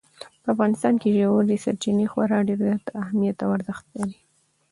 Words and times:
په 0.43 0.47
افغانستان 0.53 0.93
کې 1.01 1.09
ژورې 1.17 1.57
سرچینې 1.65 2.05
خورا 2.11 2.39
ډېر 2.47 2.59
زیات 2.67 2.85
اهمیت 3.03 3.37
او 3.45 3.49
ارزښت 3.57 3.85
لري. 3.97 4.17